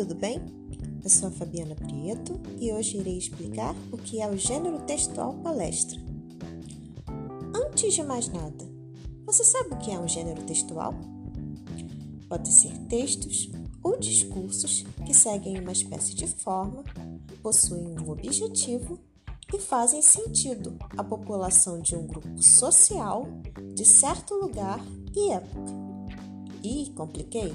tudo 0.00 0.14
bem? 0.14 0.40
Eu 1.04 1.10
sou 1.10 1.28
a 1.28 1.30
Fabiana 1.30 1.74
Prieto 1.74 2.40
e 2.58 2.72
hoje 2.72 2.96
irei 2.96 3.18
explicar 3.18 3.76
o 3.92 3.98
que 3.98 4.18
é 4.18 4.26
o 4.26 4.34
gênero 4.34 4.78
textual 4.86 5.34
palestra. 5.42 6.00
Antes 7.54 7.92
de 7.92 8.02
mais 8.02 8.26
nada, 8.28 8.66
você 9.26 9.44
sabe 9.44 9.74
o 9.74 9.76
que 9.76 9.90
é 9.90 9.98
um 9.98 10.08
gênero 10.08 10.42
textual? 10.44 10.94
Pode 12.30 12.50
ser 12.50 12.72
textos 12.88 13.50
ou 13.82 13.98
discursos 13.98 14.86
que 15.04 15.12
seguem 15.12 15.60
uma 15.60 15.72
espécie 15.72 16.14
de 16.14 16.26
forma, 16.26 16.82
possuem 17.42 17.94
um 18.00 18.10
objetivo 18.10 18.98
e 19.52 19.58
fazem 19.58 20.00
sentido 20.00 20.78
à 20.96 21.04
população 21.04 21.78
de 21.78 21.94
um 21.94 22.06
grupo 22.06 22.42
social 22.42 23.26
de 23.74 23.84
certo 23.84 24.34
lugar 24.34 24.82
e 25.14 25.30
época. 25.30 25.74
Ih, 26.62 26.90
compliquei? 26.96 27.52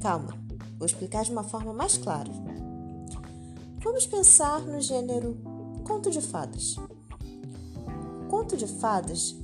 Calma, 0.00 0.47
vou 0.78 0.86
explicar 0.86 1.24
de 1.24 1.32
uma 1.32 1.42
forma 1.42 1.72
mais 1.72 1.98
clara. 1.98 2.30
Vamos 3.82 4.06
pensar 4.06 4.60
no 4.60 4.80
gênero 4.80 5.36
conto 5.86 6.10
de 6.10 6.20
fadas. 6.20 6.76
Conto 8.28 8.56
de 8.56 8.66
fadas 8.66 9.34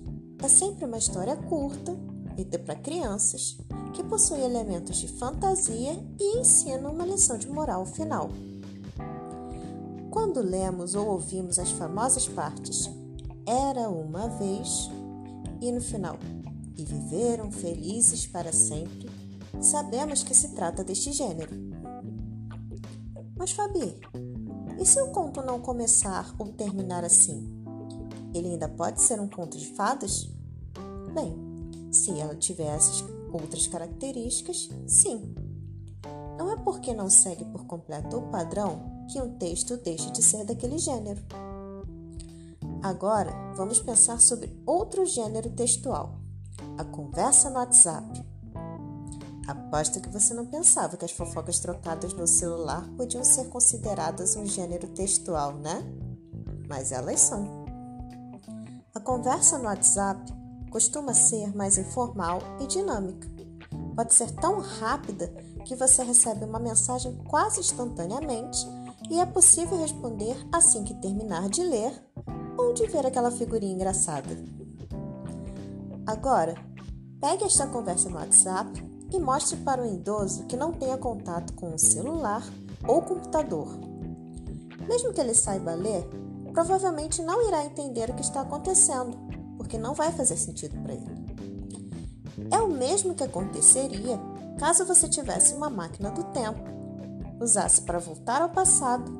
é 0.42 0.48
sempre 0.48 0.84
uma 0.84 0.98
história 0.98 1.36
curta, 1.36 1.96
feita 2.36 2.58
para 2.58 2.76
crianças, 2.76 3.56
que 3.94 4.02
possui 4.02 4.40
elementos 4.40 4.98
de 4.98 5.08
fantasia 5.08 5.92
e 6.20 6.38
ensina 6.38 6.88
uma 6.88 7.06
lição 7.06 7.38
de 7.38 7.48
moral 7.48 7.86
final. 7.86 8.30
Quando 10.10 10.40
lemos 10.40 10.94
ou 10.94 11.08
ouvimos 11.08 11.58
as 11.58 11.72
famosas 11.72 12.28
partes 12.28 12.88
Era 13.44 13.88
uma 13.88 14.28
vez 14.28 14.88
e 15.60 15.72
no 15.72 15.80
final 15.80 16.16
E 16.78 16.84
viveram 16.84 17.50
felizes 17.50 18.24
para 18.24 18.52
sempre, 18.52 19.10
sabemos 19.60 20.22
que 20.22 20.34
se 20.34 20.48
trata 20.48 20.84
deste 20.84 21.12
gênero. 21.12 21.54
Mas 23.36 23.52
Fabi, 23.52 23.98
e 24.80 24.86
se 24.86 25.00
o 25.00 25.10
conto 25.12 25.42
não 25.42 25.60
começar 25.60 26.34
ou 26.38 26.48
terminar 26.48 27.04
assim? 27.04 27.64
Ele 28.34 28.48
ainda 28.48 28.68
pode 28.68 29.00
ser 29.00 29.20
um 29.20 29.28
conto 29.28 29.56
de 29.56 29.66
fadas? 29.74 30.28
Bem, 31.14 31.34
se 31.92 32.18
ela 32.18 32.34
tivesse 32.34 33.04
outras 33.32 33.66
características, 33.66 34.68
sim. 34.86 35.34
Não 36.36 36.50
é 36.50 36.56
porque 36.56 36.92
não 36.92 37.08
segue 37.08 37.44
por 37.44 37.64
completo 37.66 38.16
o 38.16 38.30
padrão 38.30 39.06
que 39.10 39.20
um 39.20 39.36
texto 39.38 39.76
deixe 39.76 40.10
de 40.10 40.22
ser 40.22 40.44
daquele 40.44 40.78
gênero. 40.78 41.22
Agora, 42.82 43.32
vamos 43.54 43.78
pensar 43.78 44.20
sobre 44.20 44.52
outro 44.66 45.06
gênero 45.06 45.50
textual: 45.50 46.18
a 46.76 46.84
conversa 46.84 47.48
no 47.48 47.56
WhatsApp. 47.56 48.23
Aposto 49.46 50.00
que 50.00 50.08
você 50.08 50.32
não 50.32 50.46
pensava 50.46 50.96
que 50.96 51.04
as 51.04 51.10
fofocas 51.10 51.58
trocadas 51.58 52.14
no 52.14 52.26
celular 52.26 52.88
podiam 52.96 53.22
ser 53.22 53.48
consideradas 53.50 54.36
um 54.36 54.46
gênero 54.46 54.88
textual, 54.88 55.52
né? 55.54 55.82
Mas 56.66 56.92
elas 56.92 57.20
são. 57.20 57.64
A 58.94 59.00
conversa 59.00 59.58
no 59.58 59.64
WhatsApp 59.64 60.32
costuma 60.70 61.12
ser 61.12 61.54
mais 61.54 61.76
informal 61.76 62.38
e 62.58 62.66
dinâmica. 62.66 63.28
Pode 63.94 64.14
ser 64.14 64.30
tão 64.30 64.60
rápida 64.60 65.28
que 65.66 65.76
você 65.76 66.02
recebe 66.02 66.44
uma 66.44 66.58
mensagem 66.58 67.14
quase 67.28 67.60
instantaneamente 67.60 68.66
e 69.10 69.20
é 69.20 69.26
possível 69.26 69.78
responder 69.78 70.36
assim 70.52 70.84
que 70.84 70.94
terminar 70.94 71.50
de 71.50 71.62
ler 71.62 71.92
ou 72.56 72.72
de 72.72 72.86
ver 72.86 73.04
aquela 73.04 73.30
figurinha 73.30 73.74
engraçada. 73.74 74.42
Agora, 76.06 76.54
pegue 77.20 77.44
esta 77.44 77.66
conversa 77.66 78.08
no 78.08 78.16
WhatsApp 78.16 78.93
e 79.12 79.18
mostre 79.18 79.56
para 79.58 79.82
o 79.82 79.86
idoso 79.86 80.44
que 80.44 80.56
não 80.56 80.72
tenha 80.72 80.96
contato 80.96 81.52
com 81.54 81.74
o 81.74 81.78
celular 81.78 82.42
ou 82.86 83.02
computador. 83.02 83.68
Mesmo 84.88 85.12
que 85.12 85.20
ele 85.20 85.34
saiba 85.34 85.74
ler, 85.74 86.06
provavelmente 86.52 87.22
não 87.22 87.46
irá 87.48 87.64
entender 87.64 88.10
o 88.10 88.14
que 88.14 88.22
está 88.22 88.40
acontecendo, 88.42 89.16
porque 89.56 89.78
não 89.78 89.94
vai 89.94 90.12
fazer 90.12 90.36
sentido 90.36 90.80
para 90.82 90.94
ele. 90.94 91.24
É 92.50 92.58
o 92.58 92.68
mesmo 92.68 93.14
que 93.14 93.24
aconteceria 93.24 94.20
caso 94.58 94.84
você 94.84 95.08
tivesse 95.08 95.54
uma 95.54 95.70
máquina 95.70 96.10
do 96.10 96.22
tempo 96.24 96.74
usasse 97.40 97.82
para 97.82 97.98
voltar 97.98 98.42
ao 98.42 98.48
passado 98.48 99.12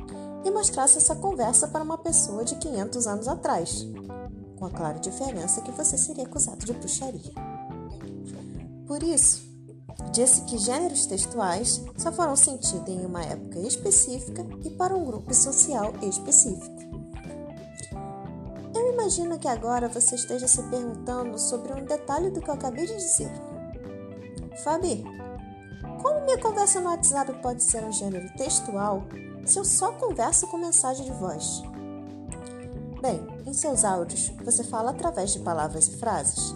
e 0.44 0.50
mostrasse 0.50 0.98
essa 0.98 1.14
conversa 1.14 1.68
para 1.68 1.82
uma 1.82 1.98
pessoa 1.98 2.44
de 2.44 2.56
500 2.56 3.06
anos 3.06 3.28
atrás, 3.28 3.86
com 4.56 4.66
a 4.66 4.70
clara 4.70 4.98
diferença 4.98 5.62
que 5.62 5.72
você 5.72 5.96
seria 5.96 6.24
acusado 6.24 6.64
de 6.64 6.72
bruxaria. 6.72 7.32
Por 8.86 9.02
isso, 9.02 9.42
disse 10.12 10.42
que 10.42 10.58
gêneros 10.58 11.06
textuais 11.06 11.82
só 11.96 12.12
farão 12.12 12.36
sentido 12.36 12.88
em 12.88 13.04
uma 13.04 13.22
época 13.22 13.58
específica 13.60 14.46
e 14.64 14.70
para 14.70 14.94
um 14.94 15.04
grupo 15.04 15.32
social 15.34 15.92
específico. 16.02 16.74
Eu 18.74 18.92
imagino 18.92 19.38
que 19.38 19.48
agora 19.48 19.88
você 19.88 20.14
esteja 20.14 20.48
se 20.48 20.62
perguntando 20.64 21.38
sobre 21.38 21.72
um 21.72 21.84
detalhe 21.84 22.30
do 22.30 22.40
que 22.40 22.48
eu 22.48 22.54
acabei 22.54 22.86
de 22.86 22.96
dizer. 22.96 23.30
Fabi, 24.62 25.04
como 26.02 26.24
minha 26.24 26.38
conversa 26.38 26.80
no 26.80 26.90
WhatsApp 26.90 27.32
pode 27.40 27.62
ser 27.62 27.82
um 27.82 27.92
gênero 27.92 28.28
textual 28.36 29.04
se 29.44 29.58
eu 29.58 29.64
só 29.64 29.92
converso 29.92 30.46
com 30.48 30.58
mensagem 30.58 31.04
de 31.04 31.12
voz? 31.12 31.62
Bem, 33.00 33.26
em 33.46 33.52
seus 33.52 33.84
áudios 33.84 34.32
você 34.44 34.64
fala 34.64 34.90
através 34.90 35.32
de 35.32 35.40
palavras 35.40 35.88
e 35.88 35.96
frases. 35.96 36.54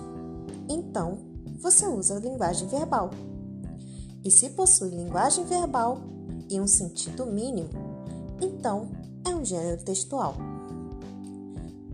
Então, 0.69 1.19
você 1.59 1.87
usa 1.87 2.17
a 2.17 2.21
linguagem 2.21 2.69
verbal. 2.69 3.11
E 4.25 4.31
se 4.31 4.51
possui 4.51 4.91
linguagem 4.91 5.45
verbal 5.45 6.01
e 6.51 6.61
um 6.61 6.67
sentido 6.67 7.27
mínimo, 7.27 7.71
então 8.41 8.89
é 9.25 9.31
um 9.31 9.45
gênero 9.45 9.83
textual. 9.83 10.35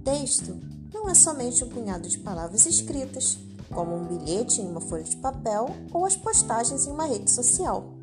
Texto 0.02 0.58
não 0.92 1.08
é 1.08 1.14
somente 1.14 1.64
um 1.64 1.68
punhado 1.68 2.08
de 2.08 2.18
palavras 2.18 2.66
escritas, 2.66 3.38
como 3.72 3.96
um 3.96 4.04
bilhete 4.04 4.60
em 4.60 4.68
uma 4.68 4.80
folha 4.80 5.02
de 5.02 5.16
papel 5.16 5.66
ou 5.92 6.04
as 6.04 6.16
postagens 6.16 6.86
em 6.86 6.90
uma 6.90 7.06
rede 7.06 7.30
social. 7.30 7.94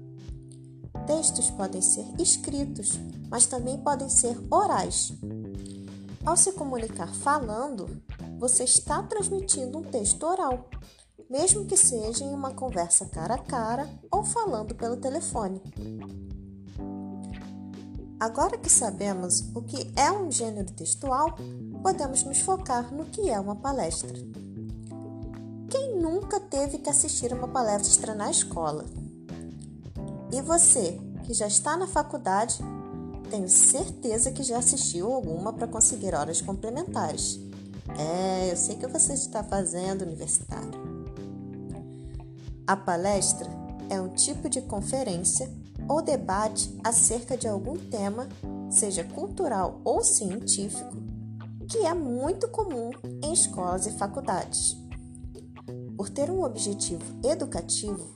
Textos 1.07 1.49
podem 1.51 1.81
ser 1.81 2.05
escritos, 2.19 2.99
mas 3.29 3.45
também 3.45 3.77
podem 3.77 4.09
ser 4.09 4.37
orais. 4.51 5.13
Ao 6.23 6.37
se 6.37 6.51
comunicar 6.51 7.13
falando, 7.15 8.01
você 8.37 8.63
está 8.63 9.01
transmitindo 9.03 9.79
um 9.79 9.83
texto 9.83 10.23
oral, 10.23 10.69
mesmo 11.31 11.65
que 11.65 11.77
seja 11.77 12.25
em 12.25 12.33
uma 12.33 12.51
conversa 12.51 13.05
cara 13.05 13.35
a 13.35 13.37
cara 13.37 13.89
ou 14.11 14.21
falando 14.21 14.75
pelo 14.75 14.97
telefone. 14.97 15.61
Agora 18.19 18.57
que 18.57 18.69
sabemos 18.69 19.49
o 19.55 19.61
que 19.61 19.89
é 19.95 20.11
um 20.11 20.29
gênero 20.29 20.69
textual, 20.73 21.37
podemos 21.81 22.23
nos 22.23 22.41
focar 22.41 22.93
no 22.93 23.05
que 23.05 23.29
é 23.29 23.39
uma 23.39 23.55
palestra. 23.55 24.13
Quem 25.69 25.95
nunca 25.95 26.37
teve 26.37 26.79
que 26.79 26.89
assistir 26.89 27.31
uma 27.31 27.47
palestra 27.47 28.13
na 28.13 28.29
escola? 28.29 28.85
E 30.33 30.41
você, 30.41 30.99
que 31.23 31.33
já 31.33 31.47
está 31.47 31.77
na 31.77 31.87
faculdade, 31.87 32.59
tenho 33.29 33.47
certeza 33.47 34.31
que 34.31 34.43
já 34.43 34.57
assistiu 34.57 35.11
alguma 35.11 35.53
para 35.53 35.65
conseguir 35.65 36.13
horas 36.13 36.41
complementares. 36.41 37.39
É, 37.97 38.51
eu 38.51 38.57
sei 38.57 38.75
que 38.75 38.87
você 38.87 39.13
está 39.13 39.41
fazendo 39.43 40.01
universitário. 40.01 40.80
A 42.67 42.75
palestra 42.75 43.49
é 43.89 43.99
um 43.99 44.09
tipo 44.09 44.47
de 44.49 44.61
conferência 44.61 45.49
ou 45.87 46.01
debate 46.01 46.73
acerca 46.83 47.35
de 47.35 47.47
algum 47.47 47.77
tema, 47.77 48.27
seja 48.69 49.03
cultural 49.03 49.81
ou 49.83 50.03
científico, 50.03 50.95
que 51.69 51.79
é 51.79 51.93
muito 51.93 52.47
comum 52.47 52.91
em 53.23 53.33
escolas 53.33 53.87
e 53.87 53.91
faculdades. 53.91 54.77
Por 55.97 56.09
ter 56.09 56.29
um 56.29 56.43
objetivo 56.43 57.03
educativo, 57.23 58.15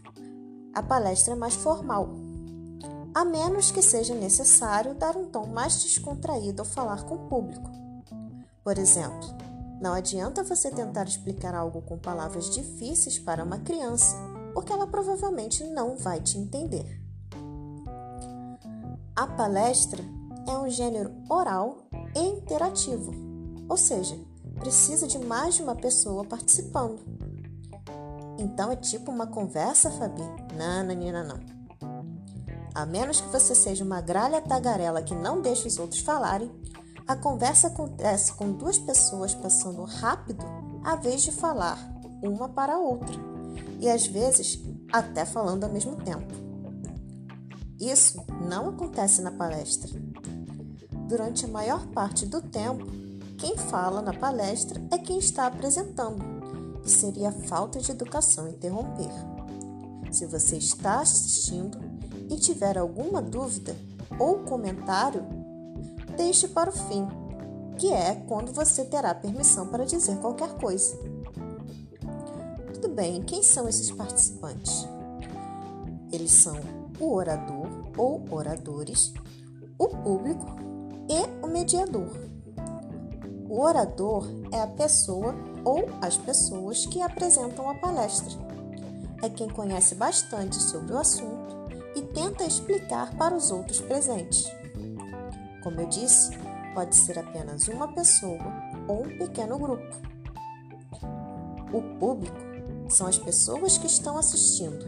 a 0.74 0.82
palestra 0.82 1.34
é 1.34 1.38
mais 1.38 1.56
formal, 1.56 2.16
a 3.14 3.24
menos 3.26 3.72
que 3.72 3.82
seja 3.82 4.14
necessário 4.14 4.94
dar 4.94 5.16
um 5.16 5.26
tom 5.26 5.48
mais 5.48 5.82
descontraído 5.84 6.62
ao 6.62 6.66
falar 6.66 7.04
com 7.06 7.16
o 7.16 7.28
público. 7.30 7.70
Por 8.64 8.78
exemplo, 8.78 9.36
não 9.82 9.94
adianta 9.94 10.44
você 10.44 10.72
tentar 10.72 11.04
explicar 11.04 11.54
algo 11.54 11.82
com 11.82 11.98
palavras 11.98 12.50
difíceis 12.50 13.20
para 13.20 13.44
uma 13.44 13.60
criança, 13.60 14.16
porque 14.56 14.72
ela 14.72 14.88
provavelmente 14.88 15.66
não 15.66 15.98
vai 15.98 16.22
te 16.22 16.38
entender. 16.38 17.02
A 19.14 19.28
palestra 19.28 20.02
é 20.48 20.58
um 20.58 20.70
gênero 20.70 21.14
oral 21.30 21.80
e 22.16 22.22
interativo, 22.22 23.12
ou 23.68 23.76
seja, 23.76 24.18
precisa 24.58 25.08
de 25.08 25.20
mais 25.20 25.56
de 25.56 25.64
uma 25.64 25.76
pessoa 25.76 26.24
participando. 26.24 27.00
Então 28.38 28.72
é 28.72 28.78
tipo 28.78 29.12
uma 29.12 29.28
conversa, 29.28 29.92
Fabi? 29.92 30.24
Não, 30.58 30.96
Nina, 30.96 31.22
não. 31.22 31.40
A 32.74 32.86
menos 32.86 33.20
que 33.20 33.28
você 33.28 33.54
seja 33.54 33.84
uma 33.84 34.00
gralha 34.00 34.42
tagarela 34.42 35.02
que 35.02 35.14
não 35.14 35.42
deixa 35.42 35.68
os 35.68 35.78
outros 35.78 36.00
falarem, 36.00 36.50
a 37.06 37.16
conversa 37.16 37.68
acontece 37.68 38.34
com 38.34 38.54
duas 38.54 38.78
pessoas 38.78 39.36
passando 39.36 39.84
rápido 39.84 40.46
a 40.84 40.96
vez 40.96 41.24
de 41.24 41.32
falar 41.32 41.78
uma 42.24 42.50
para 42.50 42.76
a 42.76 42.80
outra, 42.80 43.35
e 43.80 43.90
às 43.90 44.08
vezes 44.08 44.60
até 44.92 45.26
falando 45.26 45.64
ao 45.64 45.72
mesmo 45.72 45.96
tempo. 45.98 46.34
Isso 47.80 48.24
não 48.48 48.70
acontece 48.70 49.22
na 49.22 49.32
palestra. 49.32 49.90
Durante 51.08 51.46
a 51.46 51.50
maior 51.50 51.86
parte 51.88 52.26
do 52.26 52.42
tempo, 52.42 52.86
quem 53.38 53.58
fala 53.58 54.02
na 54.02 54.14
palestra 54.14 54.82
é 54.92 54.98
quem 54.98 55.20
está 55.20 55.46
apresentando, 55.46 56.24
e 56.86 56.90
seria 56.90 57.32
falta 57.32 57.80
de 57.80 57.92
educação 57.92 58.48
interromper. 58.48 59.12
Se 60.12 60.26
você 60.26 60.58
está 60.58 61.02
assistindo 61.02 61.78
e 62.30 62.38
tiver 62.38 62.78
alguma 62.78 63.22
dúvida 63.22 63.76
ou 64.18 64.40
comentário, 64.40 65.24
deixe 66.16 66.48
para 66.48 66.70
o 66.70 66.74
fim, 66.74 67.06
que 67.78 67.92
é 67.92 68.16
quando 68.16 68.54
você 68.54 68.86
terá 68.86 69.14
permissão 69.14 69.68
para 69.68 69.86
dizer 69.86 70.18
qualquer 70.18 70.56
coisa. 70.56 70.98
Bem, 72.96 73.22
quem 73.24 73.44
são 73.44 73.68
esses 73.68 73.92
participantes? 73.92 74.88
Eles 76.14 76.32
são 76.32 76.58
o 76.98 77.14
orador 77.14 77.68
ou 77.98 78.24
oradores, 78.32 79.14
o 79.78 79.90
público 79.90 80.46
e 81.10 81.46
o 81.46 81.50
mediador. 81.50 82.10
O 83.50 83.60
orador 83.60 84.26
é 84.50 84.62
a 84.62 84.68
pessoa 84.68 85.36
ou 85.66 85.90
as 86.02 86.16
pessoas 86.16 86.86
que 86.86 87.02
apresentam 87.02 87.70
a 87.70 87.76
palestra. 87.76 88.32
É 89.22 89.28
quem 89.28 89.50
conhece 89.50 89.94
bastante 89.96 90.56
sobre 90.56 90.94
o 90.94 90.98
assunto 90.98 91.54
e 91.98 92.02
tenta 92.02 92.46
explicar 92.46 93.14
para 93.18 93.36
os 93.36 93.52
outros 93.52 93.82
presentes. 93.82 94.50
Como 95.62 95.82
eu 95.82 95.90
disse, 95.90 96.32
pode 96.74 96.96
ser 96.96 97.20
apenas 97.20 97.68
uma 97.68 97.90
pessoa 97.90 98.40
ou 98.88 99.06
um 99.06 99.18
pequeno 99.18 99.60
grupo. 99.60 99.98
O 101.74 101.82
público 102.00 102.55
são 102.96 103.08
as 103.08 103.18
pessoas 103.18 103.78
que 103.78 103.88
estão 103.88 104.18
assistindo. 104.18 104.86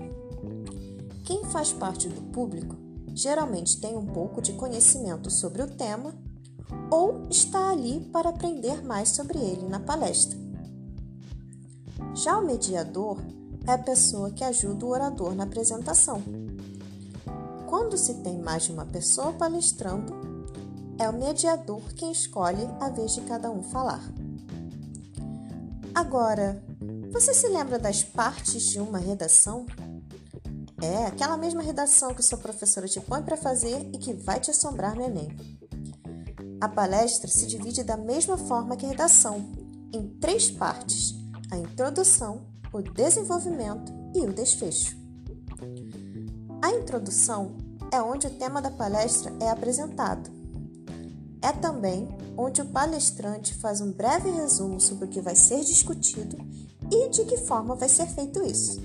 Quem 1.25 1.43
faz 1.45 1.73
parte 1.73 2.07
do 2.07 2.21
público 2.31 2.75
geralmente 3.13 3.81
tem 3.81 3.97
um 3.97 4.05
pouco 4.05 4.41
de 4.41 4.53
conhecimento 4.53 5.29
sobre 5.29 5.61
o 5.61 5.67
tema 5.67 6.13
ou 6.89 7.27
está 7.29 7.69
ali 7.69 7.99
para 8.11 8.29
aprender 8.29 8.81
mais 8.81 9.09
sobre 9.09 9.37
ele 9.39 9.67
na 9.67 9.79
palestra. 9.79 10.37
Já 12.13 12.37
o 12.37 12.45
mediador 12.45 13.21
é 13.65 13.73
a 13.73 13.77
pessoa 13.77 14.31
que 14.31 14.43
ajuda 14.43 14.85
o 14.85 14.89
orador 14.89 15.35
na 15.35 15.43
apresentação. 15.43 16.21
Quando 17.67 17.97
se 17.97 18.13
tem 18.23 18.39
mais 18.39 18.63
de 18.63 18.71
uma 18.71 18.85
pessoa 18.85 19.33
palestrando, 19.33 20.15
é 20.97 21.09
o 21.09 21.13
mediador 21.13 21.81
quem 21.93 22.11
escolhe 22.11 22.65
a 22.79 22.89
vez 22.89 23.13
de 23.13 23.21
cada 23.21 23.51
um 23.51 23.61
falar. 23.61 24.01
Agora, 25.93 26.63
você 27.19 27.33
se 27.33 27.47
lembra 27.47 27.79
das 27.79 28.03
partes 28.03 28.61
de 28.69 28.79
uma 28.79 28.99
redação? 28.99 29.65
É 30.79 31.07
aquela 31.07 31.35
mesma 31.35 31.63
redação 31.63 32.13
que 32.13 32.21
sua 32.21 32.37
professora 32.37 32.87
te 32.87 33.01
põe 33.01 33.23
para 33.23 33.35
fazer 33.35 33.89
e 33.91 33.97
que 33.97 34.13
vai 34.13 34.39
te 34.39 34.51
assombrar 34.51 34.95
no 34.95 35.03
Enem. 35.03 35.35
A 36.61 36.69
palestra 36.69 37.27
se 37.27 37.47
divide 37.47 37.83
da 37.83 37.97
mesma 37.97 38.37
forma 38.37 38.77
que 38.77 38.85
a 38.85 38.89
redação, 38.89 39.51
em 39.91 40.07
três 40.19 40.51
partes: 40.51 41.15
a 41.49 41.57
introdução, 41.57 42.45
o 42.71 42.83
desenvolvimento 42.83 43.91
e 44.13 44.19
o 44.19 44.31
desfecho. 44.31 44.95
A 46.61 46.69
introdução 46.69 47.57
é 47.91 47.99
onde 47.99 48.27
o 48.27 48.37
tema 48.37 48.61
da 48.61 48.69
palestra 48.69 49.33
é 49.39 49.49
apresentado. 49.49 50.29
É 51.41 51.51
também 51.51 52.07
onde 52.37 52.61
o 52.61 52.65
palestrante 52.65 53.55
faz 53.55 53.81
um 53.81 53.91
breve 53.91 54.29
resumo 54.29 54.79
sobre 54.79 55.05
o 55.05 55.07
que 55.07 55.19
vai 55.19 55.35
ser 55.35 55.63
discutido 55.63 56.37
e 56.91 57.09
de 57.09 57.25
que 57.25 57.37
forma 57.37 57.75
vai 57.75 57.89
ser 57.89 58.07
feito 58.07 58.43
isso. 58.43 58.81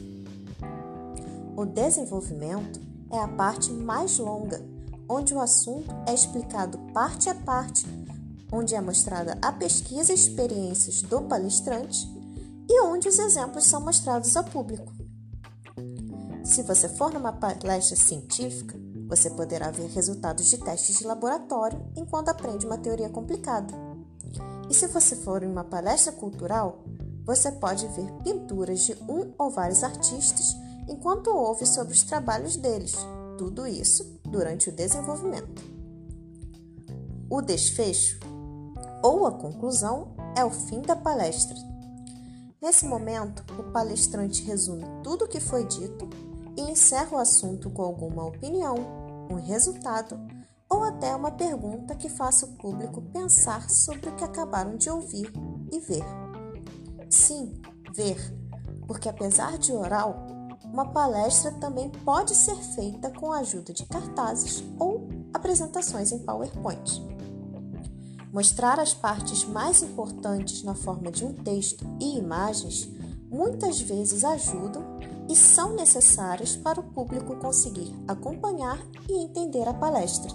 O 1.56 1.64
desenvolvimento 1.64 2.81
é 3.10 3.19
a 3.19 3.28
parte 3.28 3.70
mais 3.70 4.19
longa, 4.19 4.64
onde 5.08 5.34
o 5.34 5.40
assunto 5.40 5.90
é 6.06 6.14
explicado 6.14 6.78
parte 6.94 7.28
a 7.28 7.34
parte, 7.34 7.87
onde 8.50 8.75
é 8.75 8.81
mostrada 8.81 9.38
a 9.43 9.52
pesquisa 9.52 10.12
e 10.12 10.14
experiências 10.14 11.02
do 11.02 11.22
palestrante 11.22 12.08
e 12.69 12.81
onde 12.82 13.08
os 13.08 13.19
exemplos 13.19 13.64
são 13.64 13.81
mostrados 13.81 14.37
ao 14.37 14.44
público. 14.44 14.93
Se 16.44 16.62
você 16.62 16.88
for 16.88 17.12
numa 17.12 17.32
palestra 17.32 17.96
científica, 17.96 18.78
você 19.08 19.28
poderá 19.31 19.70
ver 19.70 19.88
resultados 19.88 20.46
de 20.46 20.58
testes 20.58 20.99
de 20.99 21.04
laboratório 21.04 21.78
enquanto 21.96 22.31
aprende 22.31 22.66
uma 22.66 22.78
teoria 22.78 23.10
complicada. 23.10 23.75
E 24.70 24.75
se 24.75 24.87
você 24.87 25.14
for 25.16 25.43
em 25.43 25.50
uma 25.50 25.64
palestra 25.64 26.12
cultural, 26.12 26.82
você 27.24 27.52
pode 27.52 27.86
ver 27.88 28.10
pinturas 28.24 28.80
de 28.80 28.94
um 29.08 29.32
ou 29.38 29.50
vários 29.50 29.82
artistas 29.84 30.56
enquanto 30.88 31.28
ouve 31.28 31.66
sobre 31.66 31.92
os 31.92 32.02
trabalhos 32.02 32.56
deles. 32.56 32.96
Tudo 33.38 33.66
isso 33.66 34.20
durante 34.24 34.69
o 34.69 34.72
desenvolvimento. 34.72 35.62
O 37.30 37.40
desfecho 37.40 38.20
ou 39.02 39.26
a 39.26 39.32
conclusão 39.32 40.14
é 40.36 40.44
o 40.44 40.50
fim 40.50 40.80
da 40.82 40.94
palestra. 40.94 41.56
Nesse 42.60 42.86
momento, 42.86 43.44
o 43.58 43.72
palestrante 43.72 44.44
resume 44.44 44.84
tudo 45.02 45.25
o 45.25 45.28
que 45.28 45.40
foi 45.40 45.66
dito 45.66 46.08
e 46.56 46.60
encerra 46.70 47.16
o 47.16 47.20
assunto 47.20 47.70
com 47.70 47.82
alguma 47.82 48.25
opinião, 48.25 48.76
um 49.30 49.34
resultado 49.34 50.16
ou 50.68 50.84
até 50.84 51.14
uma 51.14 51.30
pergunta 51.30 51.94
que 51.94 52.08
faça 52.08 52.46
o 52.46 52.52
público 52.52 53.02
pensar 53.12 53.68
sobre 53.68 54.08
o 54.08 54.14
que 54.14 54.25
acabaram 54.25 54.76
de 54.76 54.88
ouvir 54.88 55.30
e 55.72 55.80
ver. 55.80 56.21
Sim, 57.12 57.61
ver, 57.94 58.17
porque 58.87 59.06
apesar 59.06 59.59
de 59.59 59.70
oral, 59.70 60.26
uma 60.64 60.87
palestra 60.93 61.53
também 61.53 61.91
pode 61.91 62.35
ser 62.35 62.56
feita 62.56 63.11
com 63.11 63.31
a 63.31 63.41
ajuda 63.41 63.70
de 63.70 63.85
cartazes 63.85 64.64
ou 64.79 65.11
apresentações 65.35 66.11
em 66.11 66.20
PowerPoint. 66.20 67.03
Mostrar 68.32 68.81
as 68.81 68.94
partes 68.94 69.44
mais 69.44 69.82
importantes 69.82 70.62
na 70.62 70.75
forma 70.75 71.12
de 71.12 71.23
um 71.23 71.35
texto 71.35 71.85
e 72.00 72.17
imagens 72.17 72.88
muitas 73.29 73.79
vezes 73.79 74.25
ajudam 74.25 74.82
e 75.29 75.37
são 75.37 75.75
necessárias 75.75 76.56
para 76.56 76.81
o 76.81 76.94
público 76.94 77.37
conseguir 77.37 77.94
acompanhar 78.09 78.79
e 79.06 79.23
entender 79.23 79.69
a 79.69 79.75
palestra. 79.75 80.31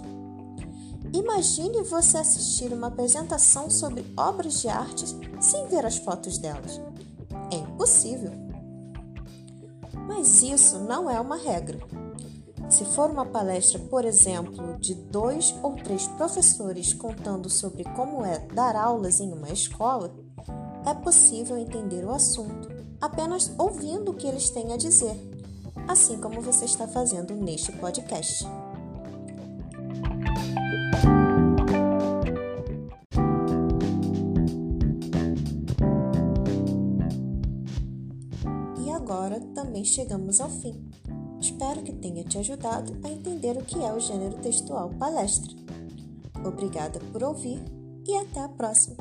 Imagine 1.12 1.82
você 1.84 2.18
assistir 2.18 2.72
uma 2.72 2.88
apresentação 2.88 3.70
sobre 3.70 4.04
obras 4.16 4.60
de 4.60 4.68
arte 4.68 5.06
sem 5.40 5.66
ver 5.68 5.84
as 5.86 5.96
fotos 5.96 6.38
delas. 6.38 6.80
É 7.50 7.56
impossível. 7.56 8.32
Mas 10.06 10.42
isso 10.42 10.78
não 10.80 11.08
é 11.08 11.20
uma 11.20 11.36
regra. 11.36 11.78
Se 12.68 12.84
for 12.84 13.10
uma 13.10 13.24
palestra, 13.24 13.78
por 13.78 14.04
exemplo, 14.04 14.76
de 14.78 14.94
dois 14.94 15.54
ou 15.62 15.74
três 15.76 16.06
professores 16.06 16.92
contando 16.92 17.48
sobre 17.48 17.84
como 17.84 18.24
é 18.24 18.38
dar 18.38 18.76
aulas 18.76 19.20
em 19.20 19.32
uma 19.32 19.48
escola, 19.48 20.14
é 20.84 20.92
possível 20.92 21.56
entender 21.56 22.04
o 22.04 22.10
assunto 22.10 22.68
apenas 23.00 23.50
ouvindo 23.56 24.10
o 24.10 24.14
que 24.14 24.26
eles 24.26 24.50
têm 24.50 24.72
a 24.72 24.76
dizer, 24.76 25.16
assim 25.86 26.18
como 26.18 26.42
você 26.42 26.66
está 26.66 26.86
fazendo 26.86 27.34
neste 27.34 27.72
podcast. 27.72 28.44
Agora 39.08 39.40
também 39.54 39.84
chegamos 39.84 40.38
ao 40.38 40.50
fim. 40.50 40.86
Espero 41.40 41.82
que 41.82 41.92
tenha 41.94 42.22
te 42.24 42.36
ajudado 42.36 42.94
a 43.02 43.08
entender 43.08 43.56
o 43.56 43.64
que 43.64 43.82
é 43.82 43.90
o 43.90 43.98
gênero 43.98 44.36
textual 44.38 44.90
palestra. 44.98 45.50
Obrigada 46.44 47.00
por 47.10 47.22
ouvir 47.22 47.58
e 48.06 48.14
até 48.14 48.40
a 48.40 48.48
próxima! 48.48 48.96